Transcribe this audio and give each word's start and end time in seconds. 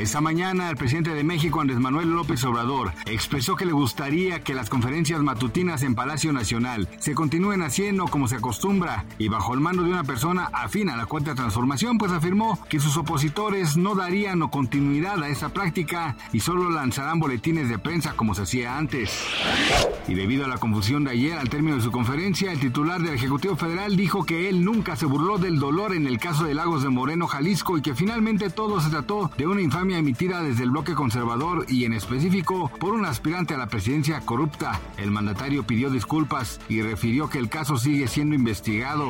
Esta 0.00 0.22
mañana, 0.22 0.70
el 0.70 0.78
presidente 0.78 1.12
de 1.12 1.22
México, 1.22 1.60
Andrés 1.60 1.78
Manuel 1.78 2.08
López 2.08 2.42
Obrador, 2.44 2.94
expresó 3.04 3.54
que 3.54 3.66
le 3.66 3.72
gustaría 3.72 4.42
que 4.42 4.54
las 4.54 4.70
conferencias 4.70 5.20
matutinas 5.20 5.82
en 5.82 5.94
Palacio 5.94 6.32
Nacional 6.32 6.88
se 6.98 7.14
continúen 7.14 7.60
haciendo 7.60 8.06
como 8.06 8.26
se 8.26 8.36
acostumbra 8.36 9.04
y 9.18 9.28
bajo 9.28 9.52
el 9.52 9.60
mando 9.60 9.82
de 9.82 9.90
una 9.90 10.02
persona 10.02 10.48
afín 10.54 10.88
a 10.88 10.96
la 10.96 11.04
cuarta 11.04 11.34
transformación, 11.34 11.98
pues 11.98 12.12
afirmó 12.12 12.58
que 12.70 12.80
sus 12.80 12.96
opositores 12.96 13.76
no 13.76 13.94
darían 13.94 14.40
o 14.40 14.50
continuidad 14.50 15.22
a 15.22 15.28
esa 15.28 15.50
práctica 15.50 16.16
y 16.32 16.40
solo 16.40 16.70
lanzarán 16.70 17.20
boletines 17.20 17.68
de 17.68 17.78
prensa 17.78 18.14
como 18.14 18.34
se 18.34 18.42
hacía 18.42 18.78
antes. 18.78 19.10
Y 20.08 20.14
debido 20.14 20.46
a 20.46 20.48
la 20.48 20.56
confusión 20.56 21.04
de 21.04 21.10
ayer 21.10 21.36
al 21.36 21.50
término 21.50 21.76
de 21.76 21.82
su 21.82 21.92
conferencia, 21.92 22.52
el 22.52 22.58
titular 22.58 23.02
del 23.02 23.16
Ejecutivo 23.16 23.54
Federal 23.54 23.96
dijo 23.96 24.24
que 24.24 24.48
él 24.48 24.64
nunca 24.64 24.96
se 24.96 25.04
burló 25.04 25.36
del 25.36 25.58
dolor 25.58 25.94
en 25.94 26.06
el 26.06 26.18
caso 26.18 26.44
de 26.44 26.54
Lagos 26.54 26.82
de 26.82 26.88
Moreno, 26.88 27.26
Jalisco, 27.26 27.76
y 27.76 27.82
que 27.82 27.94
finalmente 27.94 28.48
todo 28.48 28.80
se 28.80 28.88
trató 28.88 29.30
de 29.36 29.46
una 29.46 29.60
infamia 29.60 29.89
emitida 29.98 30.42
desde 30.42 30.64
el 30.64 30.70
bloque 30.70 30.94
conservador 30.94 31.66
y 31.68 31.84
en 31.84 31.92
específico 31.92 32.70
por 32.78 32.92
un 32.92 33.04
aspirante 33.04 33.54
a 33.54 33.58
la 33.58 33.68
presidencia 33.68 34.20
corrupta. 34.20 34.80
El 34.96 35.10
mandatario 35.10 35.64
pidió 35.64 35.90
disculpas 35.90 36.60
y 36.68 36.82
refirió 36.82 37.28
que 37.28 37.38
el 37.38 37.48
caso 37.48 37.76
sigue 37.76 38.08
siendo 38.08 38.34
investigado. 38.34 39.08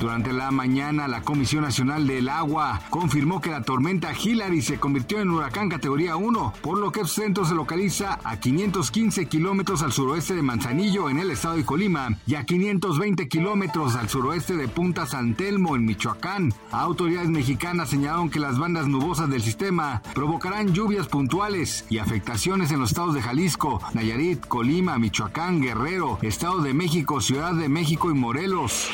Durante 0.00 0.32
la 0.32 0.50
mañana, 0.50 1.08
la 1.08 1.22
Comisión 1.22 1.62
Nacional 1.62 2.06
del 2.06 2.28
Agua 2.28 2.80
confirmó 2.90 3.40
que 3.40 3.50
la 3.50 3.62
tormenta 3.62 4.12
Hillary 4.12 4.62
se 4.62 4.78
convirtió 4.78 5.20
en 5.20 5.30
huracán 5.30 5.68
categoría 5.68 6.16
1, 6.16 6.52
por 6.62 6.78
lo 6.78 6.92
que 6.92 7.00
el 7.00 7.08
centro 7.08 7.44
se 7.44 7.54
localiza 7.54 8.18
a 8.24 8.38
515 8.38 9.26
kilómetros 9.26 9.82
al 9.82 9.92
suroeste 9.92 10.34
de 10.34 10.42
Manzanillo, 10.42 11.08
en 11.08 11.18
el 11.18 11.30
estado 11.30 11.56
de 11.56 11.64
Colima, 11.64 12.16
y 12.26 12.34
a 12.34 12.44
520 12.44 13.28
kilómetros 13.28 13.94
al 13.96 14.08
suroeste 14.08 14.56
de 14.56 14.68
Punta 14.68 15.06
San 15.06 15.34
Telmo, 15.34 15.76
en 15.76 15.84
Michoacán. 15.84 16.52
Autoridades 16.70 17.30
mexicanas 17.30 17.90
señalaron 17.90 18.30
que 18.30 18.40
las 18.40 18.58
bandas 18.58 18.86
nubosas 18.86 19.30
del 19.30 19.42
sistema 19.42 19.73
provocarán 20.14 20.72
lluvias 20.72 21.08
puntuales 21.08 21.84
y 21.90 21.98
afectaciones 21.98 22.70
en 22.70 22.80
los 22.80 22.90
estados 22.90 23.14
de 23.14 23.22
Jalisco, 23.22 23.80
Nayarit, 23.92 24.46
Colima, 24.46 24.98
Michoacán, 24.98 25.60
Guerrero, 25.60 26.18
Estado 26.22 26.60
de 26.60 26.74
México, 26.74 27.20
Ciudad 27.20 27.54
de 27.54 27.68
México 27.68 28.10
y 28.10 28.14
Morelos. 28.14 28.88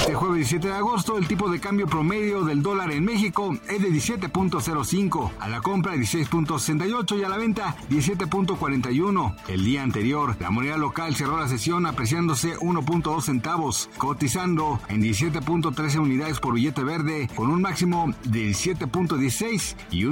Este 0.00 0.14
jueves 0.14 0.36
17 0.36 0.68
de 0.68 0.74
agosto 0.74 1.18
el 1.18 1.26
tipo 1.26 1.50
de 1.50 1.60
cambio 1.60 1.86
promedio 1.86 2.44
del 2.44 2.62
dólar 2.62 2.92
en 2.92 3.04
México 3.04 3.56
es 3.68 3.82
de 3.82 3.90
17.05, 3.90 5.30
a 5.38 5.48
la 5.48 5.60
compra 5.60 5.94
16.68 5.94 7.18
y 7.18 7.24
a 7.24 7.28
la 7.28 7.36
venta 7.36 7.76
17.41. 7.90 9.34
El 9.48 9.64
día 9.64 9.82
anterior, 9.82 10.36
la 10.40 10.50
moneda 10.50 10.76
local 10.76 11.14
cerró 11.14 11.38
la 11.38 11.48
sesión 11.48 11.86
apreciándose 11.86 12.56
1.2 12.58 13.22
centavos, 13.22 13.90
cotizando 13.98 14.80
en 14.88 15.02
17.13 15.02 15.98
unidades 15.98 16.40
por 16.40 16.54
billete 16.54 16.84
verde, 16.84 17.28
con 17.34 17.50
un 17.50 17.60
máximo 17.60 18.12
de 18.24 18.50
17.16 18.50 19.76
y 19.90 20.04
un 20.04 20.11